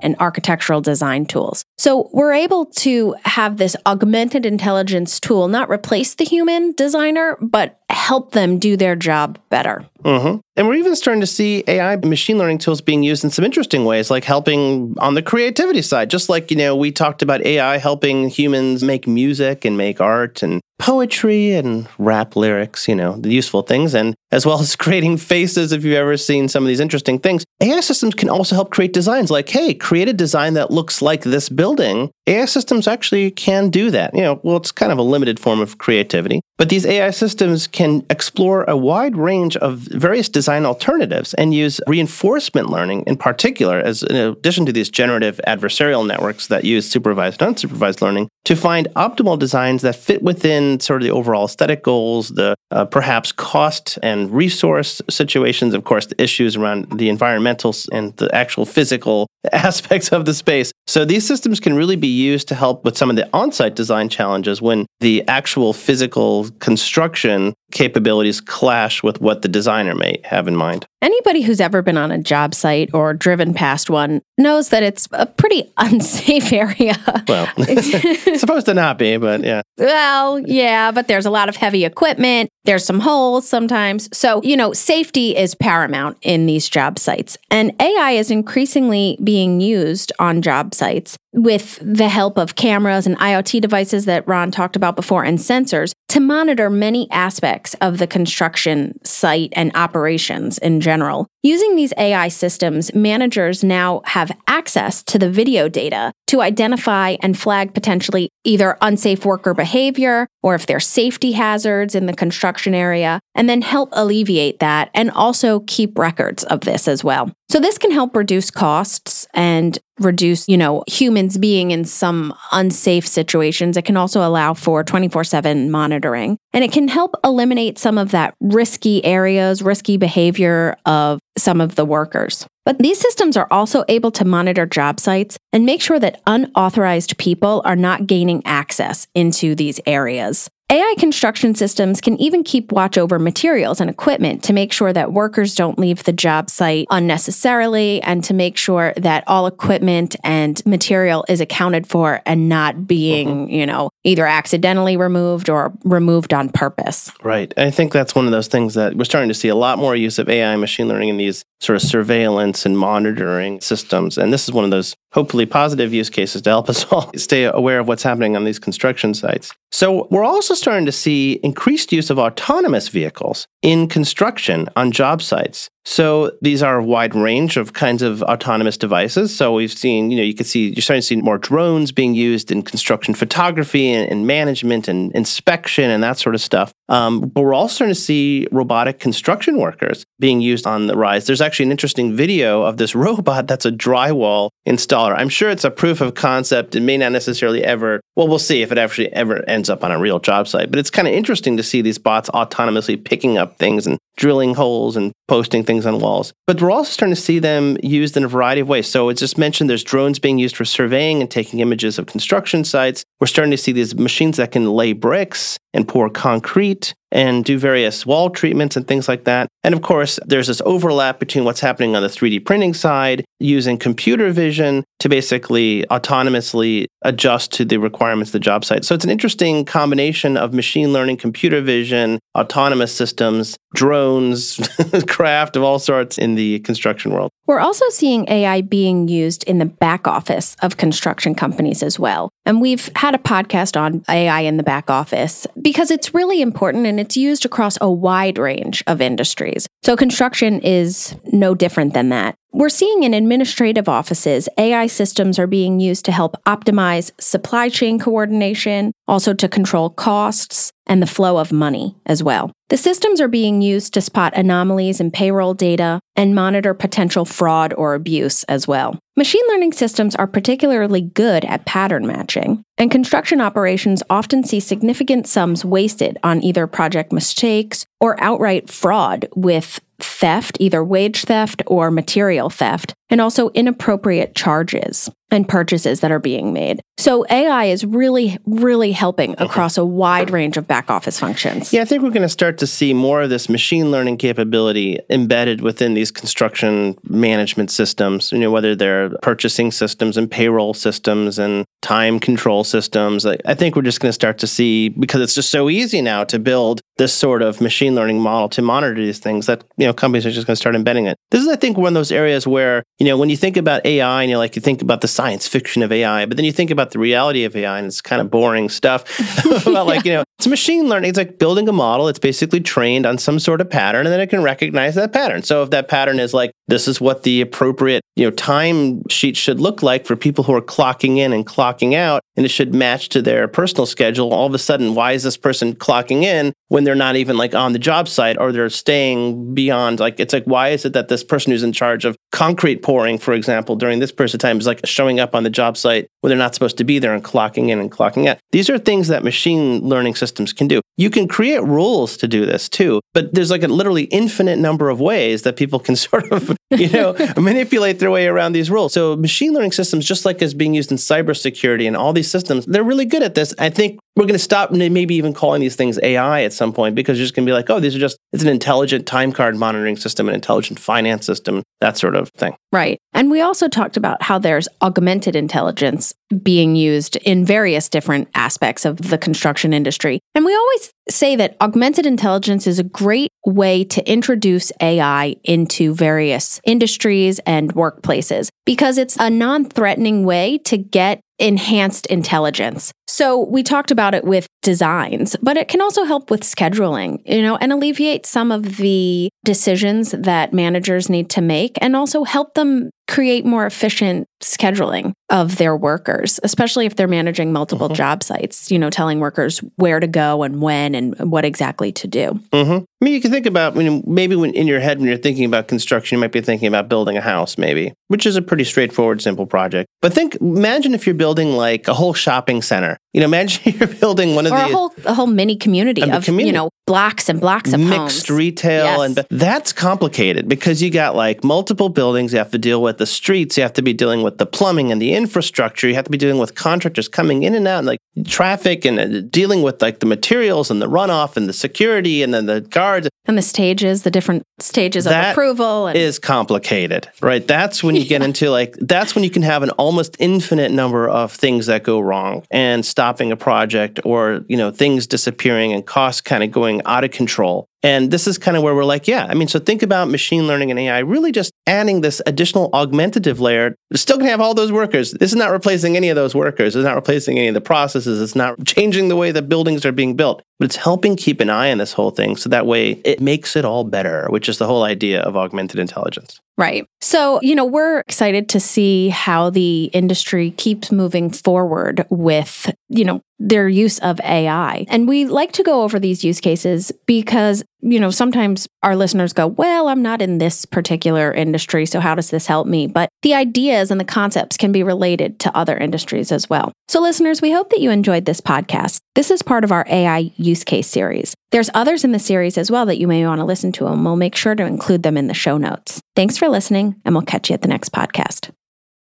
and 0.00 0.16
architectural 0.20 0.80
design 0.80 1.26
tools. 1.26 1.64
So 1.78 2.10
we're 2.12 2.32
able 2.32 2.66
to 2.66 3.14
have 3.24 3.56
this 3.56 3.76
augmented 3.86 4.46
intelligence 4.46 5.20
tool 5.20 5.48
not 5.48 5.70
replace 5.70 6.14
the 6.14 6.24
human 6.24 6.72
designer, 6.72 7.36
but 7.40 7.80
help 7.90 8.32
them 8.32 8.58
do 8.58 8.76
their 8.76 8.96
job 8.96 9.38
better. 9.48 9.84
Mm-hmm. 10.04 10.38
And 10.56 10.66
we're 10.66 10.74
even 10.74 10.96
starting 10.96 11.20
to 11.20 11.26
see 11.26 11.62
AI 11.68 11.96
machine 11.96 12.38
learning 12.38 12.58
tools 12.58 12.80
being 12.80 13.02
used 13.02 13.24
in 13.24 13.30
some 13.30 13.44
interesting 13.44 13.84
ways, 13.84 14.10
like 14.10 14.24
helping 14.24 14.94
on 14.98 15.14
the 15.14 15.22
creativity 15.22 15.82
side. 15.82 16.08
Just 16.08 16.30
like, 16.30 16.50
you 16.50 16.56
know, 16.56 16.74
we 16.74 16.90
talked 16.90 17.20
about 17.20 17.44
AI 17.44 17.76
helping 17.76 18.28
humans 18.28 18.82
make 18.82 19.06
music 19.06 19.66
and 19.66 19.76
make 19.76 20.00
art 20.00 20.42
and 20.42 20.62
poetry 20.78 21.52
and 21.52 21.88
rap 21.98 22.36
lyrics, 22.36 22.86
you 22.86 22.94
know, 22.94 23.16
the 23.16 23.30
useful 23.30 23.62
things, 23.62 23.94
and 23.94 24.14
as 24.30 24.44
well 24.44 24.60
as 24.66 24.76
creating 24.76 25.16
faces. 25.16 25.72
If 25.72 25.84
you've 25.84 25.94
ever 25.94 26.16
seen 26.16 26.48
some 26.48 26.64
of 26.64 26.68
these 26.68 26.80
interesting 26.80 27.18
things, 27.18 27.44
AI 27.60 27.80
systems 27.80 28.14
can 28.14 28.28
also 28.28 28.54
help 28.54 28.70
create 28.70 28.92
designs 28.92 29.30
like, 29.30 29.48
hey, 29.48 29.74
create 29.74 30.08
a 30.08 30.12
design 30.12 30.54
that 30.54 30.70
looks 30.70 31.00
like 31.00 31.22
this 31.22 31.48
building. 31.48 32.10
AI 32.26 32.44
systems 32.44 32.88
actually 32.88 33.30
can 33.30 33.70
do 33.70 33.90
that. 33.90 34.14
You 34.14 34.22
know, 34.22 34.40
well, 34.42 34.56
it's 34.56 34.72
kind 34.72 34.92
of 34.92 34.98
a 34.98 35.02
limited 35.02 35.38
form 35.38 35.60
of 35.60 35.78
creativity, 35.78 36.40
but 36.56 36.68
these 36.68 36.86
AI 36.86 37.10
systems 37.10 37.66
can 37.66 38.04
explore 38.10 38.64
a 38.64 38.76
wide 38.76 39.16
range 39.16 39.56
of 39.58 39.78
various 39.78 40.28
design 40.46 40.64
alternatives 40.64 41.34
and 41.34 41.52
use 41.52 41.80
reinforcement 41.88 42.70
learning 42.70 43.02
in 43.08 43.16
particular, 43.16 43.80
as 43.80 44.04
in 44.04 44.14
addition 44.14 44.64
to 44.64 44.72
these 44.72 44.88
generative 44.88 45.40
adversarial 45.44 46.06
networks 46.06 46.46
that 46.46 46.64
use 46.64 46.88
supervised 46.88 47.42
and 47.42 47.56
unsupervised 47.56 48.00
learning, 48.00 48.28
to 48.44 48.54
find 48.54 48.86
optimal 48.94 49.36
designs 49.36 49.82
that 49.82 49.96
fit 49.96 50.22
within 50.22 50.78
sort 50.78 51.02
of 51.02 51.08
the 51.08 51.12
overall 51.12 51.46
aesthetic 51.46 51.82
goals, 51.82 52.28
the 52.28 52.54
uh, 52.70 52.84
perhaps 52.84 53.32
cost 53.32 53.98
and 54.04 54.30
resource 54.30 55.02
situations, 55.10 55.74
of 55.74 55.82
course, 55.82 56.06
the 56.06 56.22
issues 56.22 56.54
around 56.56 56.96
the 56.96 57.08
environmental 57.08 57.74
and 57.90 58.16
the 58.18 58.32
actual 58.32 58.64
physical 58.64 59.26
aspects 59.52 60.10
of 60.10 60.26
the 60.26 60.34
space. 60.34 60.70
So 60.86 61.04
these 61.04 61.26
systems 61.26 61.58
can 61.58 61.74
really 61.74 61.96
be 61.96 62.06
used 62.06 62.46
to 62.48 62.54
help 62.54 62.84
with 62.84 62.96
some 62.96 63.10
of 63.10 63.16
the 63.16 63.28
on 63.32 63.50
site 63.50 63.74
design 63.74 64.08
challenges 64.08 64.62
when 64.62 64.86
the 65.00 65.26
actual 65.26 65.72
physical 65.72 66.48
construction 66.60 67.52
capabilities 67.72 68.40
clash 68.40 69.02
with 69.02 69.20
what 69.20 69.42
the 69.42 69.48
designer 69.48 69.94
may 69.94 70.20
have 70.24 70.48
in 70.48 70.56
mind. 70.56 70.86
Anybody 71.02 71.42
who's 71.42 71.60
ever 71.60 71.82
been 71.82 71.96
on 71.96 72.10
a 72.10 72.18
job 72.18 72.54
site 72.54 72.90
or 72.94 73.12
driven 73.12 73.54
past 73.54 73.90
one 73.90 74.22
knows 74.38 74.70
that 74.70 74.82
it's 74.82 75.08
a 75.12 75.26
pretty 75.26 75.72
unsafe 75.76 76.52
area. 76.52 76.96
Well, 77.28 77.48
it's 77.58 78.40
supposed 78.40 78.66
to 78.66 78.74
not 78.74 78.98
be, 78.98 79.16
but 79.16 79.42
yeah. 79.42 79.62
Well, 79.78 80.38
yeah, 80.40 80.90
but 80.90 81.08
there's 81.08 81.26
a 81.26 81.30
lot 81.30 81.48
of 81.48 81.56
heavy 81.56 81.84
equipment. 81.84 82.50
There's 82.66 82.84
some 82.84 83.00
holes 83.00 83.48
sometimes. 83.48 84.08
So, 84.16 84.42
you 84.42 84.56
know, 84.56 84.72
safety 84.72 85.36
is 85.36 85.54
paramount 85.54 86.18
in 86.22 86.46
these 86.46 86.68
job 86.68 86.98
sites. 86.98 87.38
And 87.48 87.72
AI 87.80 88.12
is 88.12 88.30
increasingly 88.30 89.16
being 89.22 89.60
used 89.60 90.12
on 90.18 90.42
job 90.42 90.74
sites 90.74 91.16
with 91.32 91.78
the 91.80 92.08
help 92.08 92.38
of 92.38 92.56
cameras 92.56 93.06
and 93.06 93.16
IoT 93.18 93.60
devices 93.60 94.04
that 94.06 94.26
Ron 94.26 94.50
talked 94.50 94.74
about 94.74 94.96
before 94.96 95.22
and 95.22 95.38
sensors 95.38 95.92
to 96.08 96.18
monitor 96.18 96.68
many 96.68 97.08
aspects 97.10 97.74
of 97.80 97.98
the 97.98 98.06
construction 98.06 98.98
site 99.04 99.52
and 99.52 99.70
operations 99.76 100.58
in 100.58 100.80
general. 100.80 101.28
Using 101.46 101.76
these 101.76 101.92
AI 101.96 102.26
systems, 102.26 102.92
managers 102.92 103.62
now 103.62 104.02
have 104.04 104.36
access 104.48 105.04
to 105.04 105.16
the 105.16 105.30
video 105.30 105.68
data 105.68 106.10
to 106.26 106.40
identify 106.40 107.14
and 107.22 107.38
flag 107.38 107.72
potentially 107.72 108.30
either 108.42 108.76
unsafe 108.80 109.24
worker 109.24 109.54
behavior 109.54 110.26
or 110.42 110.56
if 110.56 110.66
there's 110.66 110.88
safety 110.88 111.30
hazards 111.30 111.94
in 111.94 112.06
the 112.06 112.16
construction 112.16 112.74
area, 112.74 113.20
and 113.36 113.48
then 113.48 113.62
help 113.62 113.90
alleviate 113.92 114.58
that 114.58 114.90
and 114.92 115.08
also 115.12 115.60
keep 115.68 115.96
records 115.96 116.42
of 116.42 116.62
this 116.62 116.88
as 116.88 117.04
well. 117.04 117.30
So 117.48 117.60
this 117.60 117.78
can 117.78 117.92
help 117.92 118.16
reduce 118.16 118.50
costs 118.50 119.26
and 119.32 119.78
reduce, 120.00 120.48
you 120.48 120.56
know, 120.56 120.82
humans 120.88 121.38
being 121.38 121.70
in 121.70 121.84
some 121.84 122.34
unsafe 122.52 123.06
situations. 123.06 123.76
It 123.76 123.84
can 123.84 123.96
also 123.96 124.26
allow 124.26 124.52
for 124.52 124.82
24/7 124.82 125.70
monitoring, 125.70 126.38
and 126.52 126.64
it 126.64 126.72
can 126.72 126.88
help 126.88 127.14
eliminate 127.24 127.78
some 127.78 127.98
of 127.98 128.10
that 128.10 128.34
risky 128.40 129.02
areas, 129.04 129.62
risky 129.62 129.96
behavior 129.96 130.76
of 130.84 131.20
some 131.38 131.60
of 131.60 131.76
the 131.76 131.84
workers. 131.84 132.46
But 132.64 132.78
these 132.80 132.98
systems 132.98 133.36
are 133.36 133.46
also 133.50 133.84
able 133.88 134.10
to 134.10 134.24
monitor 134.24 134.66
job 134.66 134.98
sites 134.98 135.38
and 135.52 135.64
make 135.64 135.80
sure 135.80 136.00
that 136.00 136.20
unauthorized 136.26 137.16
people 137.16 137.62
are 137.64 137.76
not 137.76 138.08
gaining 138.08 138.42
access 138.44 139.06
into 139.14 139.54
these 139.54 139.80
areas. 139.86 140.50
AI 140.68 140.96
construction 140.98 141.54
systems 141.54 142.00
can 142.00 142.20
even 142.20 142.42
keep 142.42 142.72
watch 142.72 142.98
over 142.98 143.20
materials 143.20 143.80
and 143.80 143.88
equipment 143.88 144.42
to 144.42 144.52
make 144.52 144.72
sure 144.72 144.92
that 144.92 145.12
workers 145.12 145.54
don't 145.54 145.78
leave 145.78 146.02
the 146.02 146.12
job 146.12 146.50
site 146.50 146.88
unnecessarily 146.90 148.02
and 148.02 148.24
to 148.24 148.34
make 148.34 148.56
sure 148.56 148.92
that 148.96 149.22
all 149.28 149.46
equipment 149.46 150.16
and 150.24 150.66
material 150.66 151.24
is 151.28 151.40
accounted 151.40 151.86
for 151.86 152.20
and 152.26 152.48
not 152.48 152.84
being, 152.84 153.28
mm-hmm. 153.28 153.54
you 153.54 153.64
know, 153.64 153.90
either 154.02 154.26
accidentally 154.26 154.96
removed 154.96 155.48
or 155.48 155.72
removed 155.84 156.34
on 156.34 156.48
purpose. 156.48 157.12
Right. 157.22 157.54
I 157.56 157.70
think 157.70 157.92
that's 157.92 158.16
one 158.16 158.24
of 158.24 158.32
those 158.32 158.48
things 158.48 158.74
that 158.74 158.96
we're 158.96 159.04
starting 159.04 159.28
to 159.28 159.34
see 159.34 159.46
a 159.46 159.54
lot 159.54 159.78
more 159.78 159.94
use 159.94 160.18
of 160.18 160.28
AI 160.28 160.50
and 160.50 160.60
machine 160.60 160.88
learning 160.88 161.10
in 161.10 161.16
these 161.16 161.44
sort 161.60 161.76
of 161.76 161.82
surveillance 161.82 162.66
and 162.66 162.76
monitoring 162.76 163.60
systems. 163.60 164.18
And 164.18 164.32
this 164.32 164.48
is 164.48 164.52
one 164.52 164.64
of 164.64 164.70
those 164.72 164.96
hopefully 165.12 165.46
positive 165.46 165.94
use 165.94 166.10
cases 166.10 166.42
to 166.42 166.50
help 166.50 166.68
us 166.68 166.84
all 166.92 167.10
stay 167.16 167.44
aware 167.44 167.78
of 167.78 167.88
what's 167.88 168.02
happening 168.02 168.36
on 168.36 168.44
these 168.44 168.58
construction 168.58 169.14
sites. 169.14 169.52
So, 169.72 170.06
we're 170.10 170.24
also 170.24 170.54
starting 170.56 170.86
to 170.86 170.92
see 170.92 171.40
increased 171.42 171.92
use 171.92 172.10
of 172.10 172.18
autonomous 172.18 172.88
vehicles 172.88 173.46
in 173.62 173.88
construction 173.88 174.68
on 174.76 174.92
job 174.92 175.22
sites. 175.22 175.68
So 175.88 176.32
these 176.42 176.64
are 176.64 176.78
a 176.78 176.84
wide 176.84 177.14
range 177.14 177.56
of 177.56 177.72
kinds 177.72 178.02
of 178.02 178.20
autonomous 178.24 178.76
devices. 178.76 179.34
So 179.34 179.52
we've 179.52 179.72
seen, 179.72 180.10
you 180.10 180.16
know, 180.16 180.24
you 180.24 180.34
can 180.34 180.44
see 180.44 180.70
you're 180.70 180.82
starting 180.82 181.00
to 181.00 181.06
see 181.06 181.16
more 181.16 181.38
drones 181.38 181.92
being 181.92 182.12
used 182.12 182.50
in 182.50 182.62
construction 182.62 183.14
photography 183.14 183.92
and, 183.92 184.10
and 184.10 184.26
management 184.26 184.88
and 184.88 185.12
inspection 185.12 185.88
and 185.88 186.02
that 186.02 186.18
sort 186.18 186.34
of 186.34 186.40
stuff. 186.40 186.72
Um, 186.88 187.20
but 187.20 187.42
we're 187.42 187.54
also 187.54 187.74
starting 187.76 187.94
to 187.94 188.00
see 188.00 188.48
robotic 188.50 188.98
construction 188.98 189.58
workers 189.58 190.04
being 190.18 190.40
used 190.40 190.66
on 190.66 190.88
the 190.88 190.96
rise. 190.96 191.26
There's 191.26 191.40
actually 191.40 191.66
an 191.66 191.70
interesting 191.72 192.16
video 192.16 192.62
of 192.62 192.78
this 192.78 192.94
robot 193.06 193.46
that's 193.46 193.64
a 193.64 193.70
drywall 193.70 194.50
installer. 194.66 195.14
I'm 195.16 195.28
sure 195.28 195.50
it's 195.50 195.64
a 195.64 195.70
proof 195.70 196.00
of 196.00 196.14
concept. 196.14 196.74
It 196.74 196.80
may 196.80 196.96
not 196.96 197.12
necessarily 197.12 197.62
ever, 197.62 198.00
well, 198.16 198.26
we'll 198.26 198.40
see 198.40 198.60
if 198.62 198.72
it 198.72 198.78
actually 198.78 199.12
ever 199.12 199.48
ends 199.48 199.70
up 199.70 199.84
on 199.84 199.92
a 199.92 200.00
real 200.00 200.18
job 200.18 200.48
site. 200.48 200.70
But 200.70 200.80
it's 200.80 200.90
kind 200.90 201.06
of 201.06 201.14
interesting 201.14 201.56
to 201.56 201.62
see 201.62 201.80
these 201.80 201.98
bots 201.98 202.28
autonomously 202.30 203.02
picking 203.02 203.38
up 203.38 203.56
things 203.58 203.86
and 203.86 203.98
drilling 204.16 204.54
holes 204.54 204.96
and 204.96 205.12
posting 205.28 205.62
things 205.62 205.75
on 205.84 205.98
walls. 205.98 206.32
But 206.46 206.62
we're 206.62 206.70
also 206.70 206.90
starting 206.90 207.14
to 207.14 207.20
see 207.20 207.40
them 207.40 207.76
used 207.82 208.16
in 208.16 208.24
a 208.24 208.28
variety 208.28 208.60
of 208.60 208.68
ways. 208.68 208.86
So 208.86 209.08
it's 209.10 209.20
just 209.20 209.36
mentioned 209.36 209.68
there's 209.68 209.84
drones 209.84 210.18
being 210.18 210.38
used 210.38 210.56
for 210.56 210.64
surveying 210.64 211.20
and 211.20 211.30
taking 211.30 211.60
images 211.60 211.98
of 211.98 212.06
construction 212.06 212.64
sites. 212.64 213.04
We're 213.20 213.26
starting 213.26 213.50
to 213.50 213.58
see 213.58 213.72
these 213.72 213.94
machines 213.94 214.36
that 214.38 214.52
can 214.52 214.64
lay 214.70 214.92
bricks 214.92 215.58
and 215.76 215.86
pour 215.86 216.08
concrete 216.08 216.94
and 217.12 217.44
do 217.44 217.58
various 217.58 218.04
wall 218.04 218.30
treatments 218.30 218.76
and 218.76 218.88
things 218.88 219.08
like 219.08 219.24
that. 219.24 219.48
And 219.62 219.74
of 219.74 219.82
course, 219.82 220.18
there's 220.26 220.48
this 220.48 220.60
overlap 220.64 221.20
between 221.20 221.44
what's 221.44 221.60
happening 221.60 221.94
on 221.94 222.02
the 222.02 222.08
3D 222.08 222.44
printing 222.44 222.74
side, 222.74 223.24
using 223.38 223.78
computer 223.78 224.30
vision 224.30 224.84
to 225.00 225.08
basically 225.08 225.84
autonomously 225.90 226.86
adjust 227.02 227.52
to 227.52 227.64
the 227.64 227.76
requirements 227.76 228.30
of 228.30 228.32
the 228.32 228.40
job 228.40 228.64
site. 228.64 228.84
So 228.84 228.94
it's 228.94 229.04
an 229.04 229.10
interesting 229.10 229.64
combination 229.64 230.36
of 230.36 230.52
machine 230.52 230.92
learning, 230.92 231.18
computer 231.18 231.60
vision, 231.60 232.18
autonomous 232.36 232.94
systems, 232.94 233.56
drones, 233.74 234.56
craft 235.06 235.56
of 235.56 235.62
all 235.62 235.78
sorts 235.78 236.18
in 236.18 236.34
the 236.34 236.58
construction 236.60 237.12
world. 237.12 237.30
We're 237.46 237.60
also 237.60 237.88
seeing 237.90 238.28
AI 238.28 238.60
being 238.62 239.08
used 239.08 239.44
in 239.44 239.58
the 239.58 239.66
back 239.66 240.08
office 240.08 240.56
of 240.62 240.76
construction 240.76 241.34
companies 241.34 241.82
as 241.82 241.98
well. 241.98 242.30
And 242.44 242.60
we've 242.60 242.90
had 242.96 243.14
a 243.14 243.18
podcast 243.18 243.80
on 243.80 244.04
AI 244.08 244.40
in 244.40 244.56
the 244.56 244.62
back 244.62 244.90
office 244.90 245.46
because 245.60 245.90
it's 245.90 246.14
really 246.14 246.42
important 246.42 246.86
and 246.86 246.98
it's 246.98 247.16
used 247.16 247.44
across 247.44 247.78
a 247.80 247.90
wide 247.90 248.38
range 248.38 248.82
of 248.86 249.00
industries. 249.00 249.66
So 249.82 249.96
construction 249.96 250.60
is 250.60 251.14
no 251.32 251.54
different 251.54 251.94
than 251.94 252.08
that. 252.08 252.36
We're 252.56 252.70
seeing 252.70 253.02
in 253.02 253.12
administrative 253.12 253.86
offices, 253.86 254.48
AI 254.56 254.86
systems 254.86 255.38
are 255.38 255.46
being 255.46 255.78
used 255.78 256.06
to 256.06 256.12
help 256.12 256.42
optimize 256.44 257.10
supply 257.20 257.68
chain 257.68 257.98
coordination, 257.98 258.92
also 259.06 259.34
to 259.34 259.46
control 259.46 259.90
costs 259.90 260.72
and 260.86 261.02
the 261.02 261.06
flow 261.06 261.36
of 261.36 261.52
money 261.52 261.94
as 262.06 262.22
well. 262.22 262.50
The 262.70 262.78
systems 262.78 263.20
are 263.20 263.28
being 263.28 263.60
used 263.60 263.92
to 263.94 264.00
spot 264.00 264.32
anomalies 264.34 265.00
in 265.00 265.10
payroll 265.10 265.52
data 265.52 266.00
and 266.16 266.34
monitor 266.34 266.72
potential 266.72 267.26
fraud 267.26 267.74
or 267.74 267.94
abuse 267.94 268.42
as 268.44 268.66
well. 268.66 268.98
Machine 269.16 269.46
learning 269.48 269.72
systems 269.72 270.14
are 270.16 270.26
particularly 270.26 271.00
good 271.02 271.44
at 271.44 271.66
pattern 271.66 272.06
matching, 272.06 272.62
and 272.78 272.90
construction 272.90 273.40
operations 273.40 274.02
often 274.08 274.44
see 274.44 274.60
significant 274.60 275.26
sums 275.26 275.64
wasted 275.64 276.18
on 276.24 276.42
either 276.42 276.66
project 276.66 277.12
mistakes 277.12 277.84
or 278.00 278.20
outright 278.22 278.70
fraud 278.70 279.28
with 279.34 279.80
theft, 279.98 280.56
either 280.60 280.82
wage 280.84 281.22
theft 281.22 281.62
or 281.66 281.90
material 281.90 282.50
theft, 282.50 282.94
and 283.10 283.20
also 283.20 283.50
inappropriate 283.50 284.34
charges 284.34 285.10
and 285.32 285.48
purchases 285.48 286.00
that 286.00 286.12
are 286.12 286.20
being 286.20 286.52
made. 286.52 286.80
So 286.98 287.26
AI 287.28 287.64
is 287.64 287.84
really, 287.84 288.38
really 288.46 288.92
helping 288.92 289.34
across 289.38 289.76
a 289.76 289.84
wide 289.84 290.30
range 290.30 290.56
of 290.56 290.68
back 290.68 290.88
office 290.88 291.18
functions. 291.18 291.72
Yeah, 291.72 291.82
I 291.82 291.84
think 291.84 292.04
we're 292.04 292.10
going 292.10 292.22
to 292.22 292.28
start 292.28 292.58
to 292.58 292.66
see 292.66 292.94
more 292.94 293.22
of 293.22 293.30
this 293.30 293.48
machine 293.48 293.90
learning 293.90 294.18
capability 294.18 295.00
embedded 295.10 295.62
within 295.62 295.94
these 295.94 296.12
construction 296.12 296.96
management 297.08 297.72
systems, 297.72 298.30
you 298.30 298.38
know, 298.38 298.52
whether 298.52 298.76
they're 298.76 299.10
purchasing 299.18 299.72
systems 299.72 300.16
and 300.16 300.30
payroll 300.30 300.74
systems 300.74 301.40
and 301.40 301.64
time 301.82 302.20
control 302.20 302.62
systems. 302.62 303.26
I 303.26 303.54
think 303.54 303.74
we're 303.74 303.82
just 303.82 304.00
going 304.00 304.10
to 304.10 304.14
start 304.14 304.38
to 304.38 304.46
see, 304.46 304.90
because 304.90 305.20
it's 305.20 305.34
just 305.34 305.50
so 305.50 305.68
easy 305.68 306.02
now 306.02 306.22
to 306.24 306.38
build 306.38 306.80
this 306.98 307.12
sort 307.12 307.42
of 307.42 307.60
machine 307.60 307.96
learning 307.96 308.20
model 308.20 308.48
to 308.50 308.62
monitor 308.62 308.94
these 308.94 309.18
things 309.18 309.46
that, 309.46 309.64
you 309.76 309.86
know, 309.86 309.92
companies 309.92 310.24
are 310.24 310.30
just 310.30 310.46
going 310.46 310.54
to 310.54 310.60
start 310.60 310.76
embedding 310.76 311.06
it. 311.06 311.16
This 311.32 311.42
is, 311.42 311.48
I 311.48 311.56
think, 311.56 311.76
one 311.76 311.88
of 311.88 311.94
those 311.94 312.12
areas 312.12 312.46
where, 312.46 312.84
you 312.98 313.04
know, 313.06 313.18
when 313.18 313.28
you 313.28 313.36
think 313.36 313.56
about 313.56 313.84
AI 313.84 314.22
and 314.22 314.30
you 314.30 314.38
like, 314.38 314.56
you 314.56 314.62
think 314.62 314.80
about 314.80 315.02
the 315.02 315.08
science 315.08 315.46
fiction 315.46 315.82
of 315.82 315.92
AI, 315.92 316.24
but 316.24 316.36
then 316.36 316.46
you 316.46 316.52
think 316.52 316.70
about 316.70 316.92
the 316.92 316.98
reality 316.98 317.44
of 317.44 317.54
AI 317.54 317.78
and 317.78 317.86
it's 317.86 318.00
kind 318.00 318.22
of 318.22 318.30
boring 318.30 318.68
stuff 318.68 319.04
about 319.66 319.86
like, 319.86 320.04
you 320.04 320.14
know, 320.14 320.24
it's 320.38 320.46
machine 320.46 320.88
learning. 320.88 321.08
It's 321.08 321.18
like 321.18 321.38
building 321.38 321.68
a 321.68 321.72
model. 321.72 322.08
It's 322.08 322.18
basically 322.18 322.60
trained 322.60 323.06
on 323.06 323.16
some 323.16 323.38
sort 323.38 323.60
of 323.60 323.70
pattern 323.70 324.06
and 324.06 324.12
then 324.12 324.20
it 324.20 324.28
can 324.28 324.42
recognize 324.42 324.94
that 324.96 325.12
pattern. 325.12 325.42
So 325.42 325.62
if 325.62 325.70
that 325.70 325.88
pattern 325.88 326.20
is 326.20 326.34
like, 326.34 326.52
this 326.68 326.88
is 326.88 327.00
what 327.00 327.22
the 327.22 327.40
appropriate, 327.40 328.02
you 328.16 328.24
know, 328.24 328.30
time 328.30 329.08
sheet 329.08 329.36
should 329.36 329.60
look 329.60 329.82
like 329.82 330.04
for 330.04 330.16
people 330.16 330.44
who 330.44 330.52
are 330.54 330.60
clocking 330.60 331.16
in 331.16 331.32
and 331.32 331.46
clocking 331.46 331.94
out, 331.94 332.22
and 332.36 332.44
it 332.44 332.50
should 332.50 332.74
match 332.74 333.08
to 333.10 333.22
their 333.22 333.46
personal 333.48 333.86
schedule. 333.86 334.34
All 334.34 334.46
of 334.46 334.54
a 334.54 334.58
sudden, 334.58 334.94
why 334.94 335.12
is 335.12 335.22
this 335.22 335.36
person 335.36 335.74
clocking 335.74 336.22
in 336.22 336.52
when 336.68 336.84
they're 336.84 336.94
not 336.94 337.16
even 337.16 337.36
like 337.36 337.54
on 337.54 337.72
the 337.72 337.78
job 337.78 338.08
site 338.08 338.36
or 338.38 338.52
they're 338.52 338.68
staying 338.68 339.54
beyond? 339.54 340.00
Like, 340.00 340.18
it's 340.18 340.32
like, 340.32 340.44
why 340.44 340.70
is 340.70 340.84
it 340.84 340.92
that 340.94 341.08
this 341.08 341.22
person 341.22 341.52
who's 341.52 341.62
in 341.62 341.72
charge 341.72 342.04
of 342.04 342.16
concrete 342.32 342.82
pouring, 342.82 343.16
for 343.16 343.32
example, 343.32 343.76
during 343.76 344.00
this 344.00 344.12
period 344.12 344.34
of 344.34 344.40
time 344.40 344.58
is 344.58 344.66
like 344.66 344.80
showing 344.84 345.20
up 345.20 345.34
on 345.34 345.44
the 345.44 345.50
job 345.50 345.76
site 345.76 346.08
when 346.26 346.30
they're 346.30 346.44
not 346.44 346.54
supposed 346.54 346.76
to 346.78 346.82
be 346.82 346.98
there 346.98 347.14
and 347.14 347.22
clocking 347.22 347.68
in 347.68 347.78
and 347.78 347.92
clocking 347.92 348.26
out? 348.26 348.38
These 348.50 348.68
are 348.68 348.78
things 348.78 349.06
that 349.06 349.22
machine 349.22 349.78
learning 349.88 350.16
systems 350.16 350.52
can 350.52 350.66
do. 350.66 350.80
You 350.96 351.08
can 351.08 351.28
create 351.28 351.62
rules 351.62 352.16
to 352.16 352.26
do 352.26 352.44
this 352.44 352.68
too, 352.68 353.00
but 353.14 353.32
there's 353.32 353.52
like 353.52 353.62
a 353.62 353.68
literally 353.68 354.04
infinite 354.04 354.58
number 354.58 354.88
of 354.88 355.00
ways 355.00 355.42
that 355.42 355.54
people 355.54 355.78
can 355.78 355.94
sort 356.06 356.32
of 356.32 356.56
you 356.70 356.90
know, 356.90 357.14
manipulate 357.36 358.00
their 358.00 358.10
way 358.10 358.26
around 358.26 358.52
these 358.52 358.72
rules. 358.72 358.92
So 358.92 359.14
machine 359.14 359.52
learning 359.52 359.70
systems, 359.70 360.04
just 360.04 360.24
like 360.24 360.42
is 360.42 360.52
being 360.52 360.74
used 360.74 360.90
in 360.90 360.98
cybersecurity 360.98 361.86
and 361.86 361.96
all 361.96 362.12
these 362.12 362.28
systems, 362.28 362.66
they're 362.66 362.82
really 362.82 363.04
good 363.04 363.22
at 363.22 363.36
this. 363.36 363.54
I 363.58 363.70
think 363.70 364.00
we're 364.16 364.24
going 364.24 364.32
to 364.32 364.38
stop 364.38 364.70
maybe 364.72 365.14
even 365.14 365.34
calling 365.34 365.60
these 365.60 365.76
things 365.76 365.98
AI 366.02 366.42
at 366.42 366.52
some 366.52 366.72
point 366.72 366.94
because 366.94 367.18
you're 367.18 367.24
just 367.24 367.34
going 367.34 367.44
to 367.44 367.50
be 367.50 367.52
like, 367.54 367.68
oh, 367.68 367.78
these 367.78 367.94
are 367.94 367.98
just, 367.98 368.16
it's 368.32 368.42
an 368.42 368.48
intelligent 368.48 369.06
time 369.06 369.30
card 369.30 369.56
monitoring 369.56 369.96
system, 369.96 370.26
an 370.28 370.34
intelligent 370.34 370.78
finance 370.78 371.26
system, 371.26 371.62
that 371.82 371.98
sort 371.98 372.16
of 372.16 372.30
thing. 372.30 372.56
Right. 372.72 372.98
And 373.12 373.30
we 373.30 373.42
also 373.42 373.68
talked 373.68 373.98
about 373.98 374.22
how 374.22 374.38
there's 374.38 374.68
augmented 374.80 375.36
intelligence 375.36 376.14
being 376.42 376.76
used 376.76 377.16
in 377.16 377.44
various 377.44 377.90
different 377.90 378.28
aspects 378.34 378.86
of 378.86 378.96
the 378.96 379.18
construction 379.18 379.74
industry. 379.74 380.18
And 380.34 380.46
we 380.46 380.54
always 380.54 380.90
say 381.10 381.36
that 381.36 381.56
augmented 381.60 382.06
intelligence 382.06 382.66
is 382.66 382.78
a 382.78 382.84
great 382.84 383.30
way 383.44 383.84
to 383.84 384.10
introduce 384.10 384.72
AI 384.80 385.36
into 385.44 385.94
various 385.94 386.60
industries 386.64 387.38
and 387.40 387.74
workplaces 387.74 388.48
because 388.64 388.98
it's 388.98 389.16
a 389.18 389.30
non 389.30 389.66
threatening 389.66 390.24
way 390.24 390.58
to 390.58 390.78
get 390.78 391.20
enhanced 391.38 392.06
intelligence. 392.06 392.92
So 393.16 393.38
we 393.38 393.62
talked 393.62 393.90
about 393.90 394.12
it 394.12 394.24
with 394.24 394.46
designs, 394.66 395.36
but 395.40 395.56
it 395.56 395.68
can 395.68 395.80
also 395.80 396.02
help 396.02 396.28
with 396.28 396.42
scheduling, 396.42 397.22
you 397.24 397.40
know, 397.40 397.54
and 397.58 397.72
alleviate 397.72 398.26
some 398.26 398.50
of 398.50 398.78
the 398.78 399.30
decisions 399.44 400.10
that 400.10 400.52
managers 400.52 401.08
need 401.08 401.30
to 401.30 401.40
make 401.40 401.78
and 401.80 401.94
also 401.94 402.24
help 402.24 402.54
them 402.54 402.90
create 403.08 403.46
more 403.46 403.66
efficient 403.66 404.26
scheduling 404.42 405.12
of 405.30 405.56
their 405.56 405.76
workers, 405.76 406.40
especially 406.42 406.86
if 406.86 406.96
they're 406.96 407.08
managing 407.08 407.52
multiple 407.52 407.86
mm-hmm. 407.86 407.94
job 407.94 408.22
sites, 408.22 408.70
you 408.70 408.78
know, 408.78 408.90
telling 408.90 409.20
workers 409.20 409.60
where 409.76 410.00
to 410.00 410.06
go 410.06 410.42
and 410.42 410.60
when 410.60 410.94
and 410.94 411.30
what 411.30 411.44
exactly 411.44 411.92
to 411.92 412.08
do. 412.08 412.40
Mm-hmm. 412.50 412.84
I 412.84 413.04
mean, 413.04 413.14
you 413.14 413.20
can 413.20 413.30
think 413.30 413.46
about 413.46 413.74
I 413.74 413.78
mean, 413.78 414.02
maybe 414.06 414.34
when 414.34 414.52
in 414.54 414.66
your 414.66 414.80
head 414.80 414.98
when 414.98 415.08
you're 415.08 415.16
thinking 415.16 415.44
about 415.44 415.68
construction, 415.68 416.16
you 416.16 416.20
might 416.20 416.32
be 416.32 416.40
thinking 416.40 416.68
about 416.68 416.88
building 416.88 417.16
a 417.16 417.20
house, 417.20 417.56
maybe, 417.56 417.92
which 418.08 418.26
is 418.26 418.36
a 418.36 418.42
pretty 418.42 418.64
straightforward, 418.64 419.22
simple 419.22 419.46
project. 419.46 419.88
But 420.02 420.12
think, 420.12 420.36
imagine 420.36 420.94
if 420.94 421.06
you're 421.06 421.14
building 421.14 421.52
like 421.52 421.88
a 421.88 421.94
whole 421.94 422.14
shopping 422.14 422.62
center. 422.62 422.96
You 423.12 423.20
know, 423.20 423.26
imagine 423.26 423.74
you're 423.78 423.88
building 423.88 424.34
one 424.34 424.46
of 424.46 424.52
or 424.56 424.68
the 424.68 424.72
a 424.72 424.76
whole 424.76 424.94
a 425.04 425.14
whole 425.14 425.26
mini 425.26 425.56
community 425.56 426.02
of 426.02 426.24
community. 426.24 426.46
you 426.48 426.52
know 426.52 426.70
blocks 426.86 427.28
and 427.28 427.40
blocks 427.40 427.72
of 427.72 427.80
mixed 427.80 428.28
homes. 428.28 428.30
retail, 428.30 428.84
yes. 428.84 429.00
and 429.00 429.26
that's 429.38 429.72
complicated 429.72 430.48
because 430.48 430.80
you 430.80 430.90
got 430.90 431.16
like 431.16 431.42
multiple 431.42 431.88
buildings. 431.88 432.32
You 432.32 432.38
have 432.38 432.52
to 432.52 432.58
deal 432.58 432.80
with 432.80 432.98
the 432.98 433.06
streets. 433.06 433.56
You 433.56 433.64
have 433.64 433.72
to 433.74 433.82
be 433.82 433.92
dealing 433.92 434.22
with 434.22 434.38
the 434.38 434.46
plumbing 434.46 434.92
and 434.92 435.02
the 435.02 435.14
infrastructure. 435.14 435.88
You 435.88 435.94
have 435.96 436.04
to 436.04 436.10
be 436.10 436.18
dealing 436.18 436.38
with 436.38 436.54
contractors 436.54 437.08
coming 437.08 437.42
in 437.42 437.54
and 437.54 437.66
out, 437.66 437.78
and 437.78 437.86
like 437.86 438.00
traffic, 438.24 438.84
and 438.84 438.98
uh, 438.98 439.20
dealing 439.28 439.62
with 439.62 439.82
like 439.82 439.98
the 440.00 440.06
materials 440.06 440.70
and 440.70 440.80
the 440.80 440.88
runoff 440.88 441.36
and 441.36 441.48
the 441.48 441.52
security, 441.52 442.22
and 442.22 442.32
then 442.32 442.46
the 442.46 442.60
guards 442.60 443.08
and 443.26 443.36
the 443.36 443.42
stages, 443.42 444.02
the 444.02 444.10
different 444.10 444.44
stages 444.60 445.04
that 445.04 445.30
of 445.30 445.32
approval. 445.32 445.88
And- 445.88 445.98
is 445.98 446.18
complicated, 446.18 447.08
right? 447.20 447.46
That's 447.46 447.82
when 447.82 447.96
you 447.96 448.04
get 448.04 448.22
into 448.26 448.50
like 448.50 448.76
that's 448.80 449.14
when 449.14 449.24
you 449.24 449.30
can 449.30 449.42
have 449.42 449.62
an 449.62 449.70
almost 449.70 450.16
infinite 450.18 450.70
number 450.70 451.08
of 451.08 451.32
things 451.32 451.66
that 451.66 451.82
go 451.82 452.00
wrong 452.00 452.44
and 452.50 452.84
stopping 452.84 453.32
a 453.32 453.36
project 453.36 454.00
or 454.04 454.44
you 454.48 454.56
know 454.56 454.70
things 454.70 455.06
disappearing 455.06 455.72
and 455.72 455.84
costs 455.86 456.20
kind 456.20 456.44
of 456.44 456.50
going 456.50 456.75
out 456.84 457.04
of 457.04 457.10
control. 457.10 457.68
And 457.86 458.10
this 458.10 458.26
is 458.26 458.36
kind 458.36 458.56
of 458.56 458.64
where 458.64 458.74
we're 458.74 458.84
like, 458.84 459.06
yeah, 459.06 459.26
I 459.28 459.34
mean, 459.34 459.46
so 459.46 459.60
think 459.60 459.82
about 459.82 460.08
machine 460.08 460.48
learning 460.48 460.72
and 460.72 460.80
AI 460.80 460.98
really 460.98 461.30
just 461.30 461.52
adding 461.68 462.00
this 462.00 462.20
additional 462.26 462.68
augmentative 462.74 463.38
layer. 463.38 463.76
It's 463.92 464.00
still 464.00 464.16
going 464.16 464.26
to 464.26 464.30
have 464.32 464.40
all 464.40 464.54
those 464.54 464.72
workers. 464.72 465.12
This 465.12 465.30
is 465.30 465.36
not 465.36 465.52
replacing 465.52 465.96
any 465.96 466.08
of 466.08 466.16
those 466.16 466.34
workers. 466.34 466.74
It's 466.74 466.84
not 466.84 466.96
replacing 466.96 467.38
any 467.38 467.46
of 467.46 467.54
the 467.54 467.60
processes. 467.60 468.20
It's 468.20 468.34
not 468.34 468.64
changing 468.66 469.08
the 469.08 469.14
way 469.14 469.30
that 469.30 469.48
buildings 469.48 469.86
are 469.86 469.92
being 469.92 470.16
built, 470.16 470.42
but 470.58 470.64
it's 470.64 470.76
helping 470.76 471.14
keep 471.14 471.40
an 471.40 471.48
eye 471.48 471.70
on 471.70 471.78
this 471.78 471.92
whole 471.92 472.10
thing. 472.10 472.36
So 472.36 472.48
that 472.48 472.66
way 472.66 473.00
it 473.04 473.20
makes 473.20 473.54
it 473.54 473.64
all 473.64 473.84
better, 473.84 474.26
which 474.30 474.48
is 474.48 474.58
the 474.58 474.66
whole 474.66 474.82
idea 474.82 475.20
of 475.20 475.36
augmented 475.36 475.78
intelligence. 475.78 476.40
Right. 476.58 476.86
So, 477.02 477.38
you 477.42 477.54
know, 477.54 477.66
we're 477.66 478.00
excited 478.00 478.48
to 478.48 478.60
see 478.60 479.10
how 479.10 479.50
the 479.50 479.84
industry 479.92 480.52
keeps 480.52 480.90
moving 480.90 481.30
forward 481.30 482.06
with, 482.08 482.74
you 482.88 483.04
know, 483.04 483.20
their 483.38 483.68
use 483.68 483.98
of 483.98 484.18
AI. 484.20 484.86
And 484.88 485.06
we 485.06 485.26
like 485.26 485.52
to 485.52 485.62
go 485.62 485.82
over 485.82 486.00
these 486.00 486.24
use 486.24 486.40
cases 486.40 486.90
because, 487.04 487.62
you 487.80 488.00
know, 488.00 488.10
sometimes 488.10 488.66
our 488.82 488.96
listeners 488.96 489.32
go, 489.32 489.46
well, 489.46 489.88
I'm 489.88 490.02
not 490.02 490.22
in 490.22 490.38
this 490.38 490.64
particular 490.64 491.32
industry, 491.32 491.86
so 491.86 492.00
how 492.00 492.14
does 492.14 492.30
this 492.30 492.46
help 492.46 492.66
me? 492.66 492.86
But 492.86 493.08
the 493.22 493.34
ideas 493.34 493.90
and 493.90 494.00
the 494.00 494.04
concepts 494.04 494.56
can 494.56 494.72
be 494.72 494.82
related 494.82 495.38
to 495.40 495.56
other 495.56 495.76
industries 495.76 496.32
as 496.32 496.48
well. 496.48 496.72
So, 496.88 497.00
listeners, 497.00 497.42
we 497.42 497.52
hope 497.52 497.70
that 497.70 497.80
you 497.80 497.90
enjoyed 497.90 498.24
this 498.24 498.40
podcast. 498.40 499.00
This 499.14 499.30
is 499.30 499.42
part 499.42 499.64
of 499.64 499.72
our 499.72 499.84
AI 499.88 500.32
use 500.36 500.64
case 500.64 500.86
series. 500.86 501.34
There's 501.50 501.70
others 501.74 502.02
in 502.02 502.12
the 502.12 502.18
series 502.18 502.58
as 502.58 502.70
well 502.70 502.86
that 502.86 502.98
you 502.98 503.06
may 503.06 503.26
want 503.26 503.40
to 503.40 503.44
listen 503.44 503.72
to, 503.72 503.86
and 503.86 504.04
we'll 504.04 504.16
make 504.16 504.36
sure 504.36 504.54
to 504.54 504.64
include 504.64 505.02
them 505.02 505.16
in 505.16 505.26
the 505.26 505.34
show 505.34 505.58
notes. 505.58 506.00
Thanks 506.14 506.38
for 506.38 506.48
listening, 506.48 506.96
and 507.04 507.14
we'll 507.14 507.24
catch 507.24 507.50
you 507.50 507.54
at 507.54 507.62
the 507.62 507.68
next 507.68 507.92
podcast. 507.92 508.50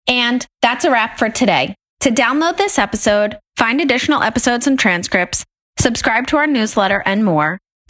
And 0.08 0.46
that's 0.62 0.86
a 0.86 0.92
wrap 0.92 1.20
for 1.20 1.30
today. 1.30 1.76
To 2.02 2.10
download 2.10 2.58
this 2.58 2.80
episode, 2.80 3.38
find 3.58 3.80
additional 3.80 4.24
episodes 4.24 4.66
and 4.66 4.80
transcripts, 4.80 5.44
subscribe 5.80 6.26
to 6.28 6.38
our 6.38 6.48
newsletter, 6.48 7.04
and 7.06 7.24
more, 7.24 7.60